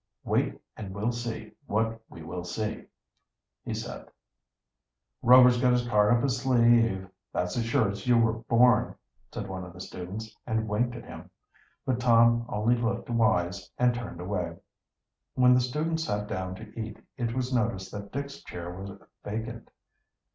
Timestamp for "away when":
14.19-15.53